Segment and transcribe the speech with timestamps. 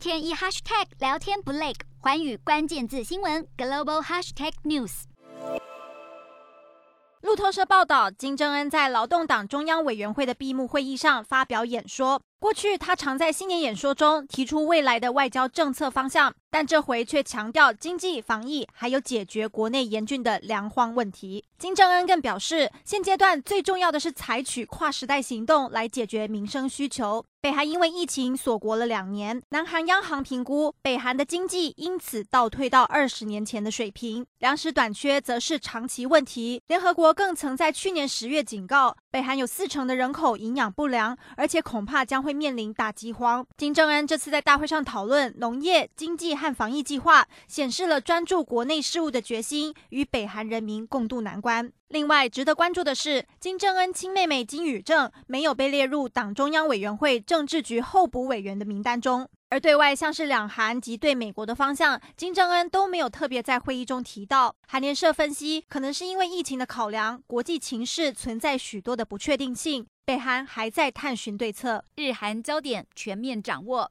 [0.00, 5.02] 天一 hashtag 聊天不累，环宇关键字新闻 global hashtag news。
[7.20, 12.22] 路透社报道，金正恩在劳动党中央委员会的闭幕会议上发表演说。
[12.40, 21.44] 过去他常在新年演说中提出未来的外交政策方向，但这回却强调经济、防疫，还有解决国内严峻的粮荒问题。
[21.58, 27.22] 金正恩更表示，现阶段最重要的是采取跨时代行动来解决民生需求。
[27.42, 34.26] 北韩因为疫情锁国了两年，南韩央行评估北韩的经济因此倒退到二十年前的水平。
[34.38, 36.62] 粮食短缺则是长期问题。
[36.66, 42.30] 联合国更曾在去年十月警告，北韩有四成的人口营养不良，而且恐怕将会。
[42.40, 43.46] 面临大饥荒。
[43.58, 51.70] 金正恩这次在大会上讨论农业、经济和防疫计划，显示了专注国内事务的决心，与北韩人民共度难关。
[51.88, 59.28] 另外，值得关注的是，金正恩亲妹妹金宇正没有被列入党中央委员会政治局候补委员的名单中。
[59.50, 64.54] 而对外像是两韩及对美国的方向，金正恩都没有特别在会议中提到。
[64.68, 69.84] 韩联社分析，可能是因为疫情的考量，国际情势存在许多的不确定性。
[70.04, 73.90] 北韩还在探寻对策，日韩焦点全面掌握，